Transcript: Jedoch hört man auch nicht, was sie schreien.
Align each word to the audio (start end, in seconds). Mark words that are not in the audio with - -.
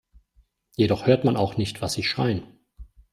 Jedoch 0.77 1.05
hört 1.05 1.25
man 1.25 1.37
auch 1.37 1.57
nicht, 1.57 1.83
was 1.83 1.93
sie 1.93 2.01
schreien. 2.01 2.41